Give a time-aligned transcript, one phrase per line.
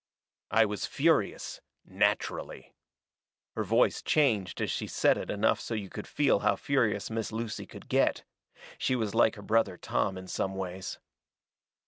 [0.49, 2.73] "I was furious NATURALLY."
[3.53, 7.31] Her voice changed as she said it enough so you could feel how furious Miss
[7.31, 8.23] Lucy could get.
[8.79, 10.97] She was like her brother Tom in some ways.